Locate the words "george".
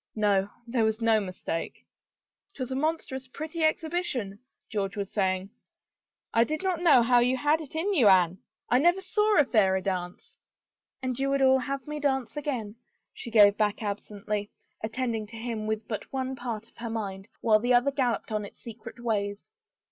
4.67-4.97